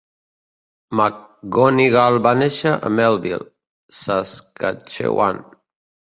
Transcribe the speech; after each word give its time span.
McGonigal 0.99 2.17
va 2.29 2.31
néixer 2.39 2.73
a 2.89 2.91
Melville, 2.95 3.49
Saskatchewan. 4.01 5.45